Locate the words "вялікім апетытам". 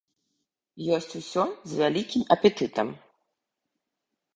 1.83-2.87